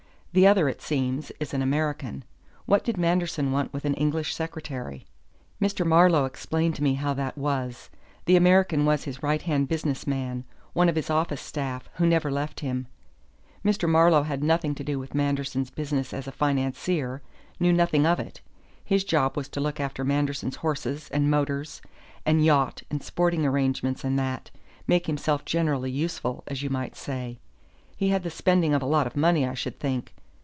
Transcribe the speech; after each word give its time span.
The 0.33 0.47
other, 0.47 0.69
it 0.69 0.81
seems, 0.81 1.29
is 1.41 1.53
an 1.53 1.61
American. 1.61 2.23
What 2.65 2.85
did 2.85 2.95
Manderson 2.95 3.51
want 3.51 3.73
with 3.73 3.83
an 3.83 3.95
English 3.95 4.33
secretary?" 4.33 5.05
"Mr. 5.61 5.85
Marlowe 5.85 6.23
explained 6.23 6.75
to 6.75 6.83
me 6.83 6.93
how 6.93 7.13
that 7.15 7.37
was. 7.37 7.89
The 8.23 8.37
American 8.37 8.85
was 8.85 9.03
his 9.03 9.21
right 9.21 9.41
hand 9.41 9.67
business 9.67 10.07
man, 10.07 10.45
one 10.71 10.87
of 10.87 10.95
his 10.95 11.09
office 11.09 11.41
staff, 11.41 11.89
who 11.95 12.05
never 12.05 12.31
left 12.31 12.61
him. 12.61 12.87
Mr. 13.65 13.89
Marlowe 13.89 14.23
had 14.23 14.41
nothing 14.41 14.73
to 14.75 14.85
do 14.85 14.97
with 14.97 15.13
Manderson's 15.13 15.69
business 15.69 16.13
as 16.13 16.27
a 16.29 16.31
financier, 16.31 17.21
knew 17.59 17.73
nothing 17.73 18.05
of 18.05 18.17
it. 18.17 18.39
His 18.85 19.03
job 19.03 19.35
was 19.35 19.49
to 19.49 19.59
look 19.59 19.81
after 19.81 20.05
Manderson's 20.05 20.55
horses 20.63 21.09
and 21.09 21.29
motors 21.29 21.81
and 22.25 22.41
yacht 22.45 22.83
and 22.89 23.03
sporting 23.03 23.45
arrangements 23.45 24.05
and 24.05 24.17
that 24.17 24.49
make 24.87 25.07
himself 25.07 25.43
generally 25.43 25.91
useful, 25.91 26.45
as 26.47 26.63
you 26.63 26.69
might 26.69 26.95
say. 26.95 27.37
He 27.97 28.07
had 28.11 28.23
the 28.23 28.29
spending 28.31 28.73
of 28.73 28.81
a 28.81 28.85
lot 28.85 29.05
of 29.05 29.17
money, 29.17 29.45
I 29.45 29.55
should 29.55 29.77
think. 29.77 30.13